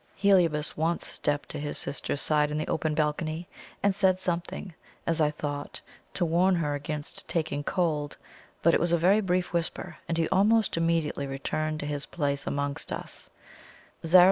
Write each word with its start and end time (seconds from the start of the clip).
Heliobas 0.15 0.75
once 0.75 1.05
stepped 1.05 1.49
to 1.49 1.59
his 1.59 1.77
sister's 1.77 2.21
side 2.23 2.49
in 2.49 2.57
the 2.57 2.67
open 2.67 2.95
balcony, 2.95 3.47
and 3.83 3.93
said 3.93 4.17
something, 4.17 4.73
as 5.05 5.21
I 5.21 5.29
thought, 5.29 5.79
to 6.15 6.25
warn 6.25 6.55
her 6.55 6.73
against 6.73 7.27
taking 7.27 7.63
cold; 7.63 8.17
but 8.63 8.73
it 8.73 8.79
was 8.79 8.91
a 8.91 8.97
very 8.97 9.21
brief 9.21 9.53
whisper, 9.53 9.97
and 10.09 10.17
he 10.17 10.27
almost 10.29 10.75
immediately 10.75 11.27
returned 11.27 11.81
to 11.81 11.85
his 11.85 12.07
place 12.07 12.47
amongst 12.47 12.91
us. 12.91 13.29